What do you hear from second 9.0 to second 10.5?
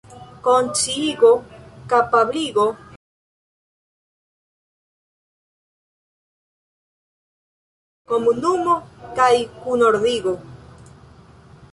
kaj kunordigo.